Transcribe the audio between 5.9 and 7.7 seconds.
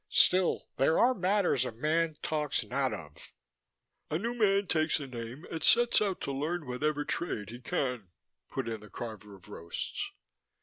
out to learn whatever trade he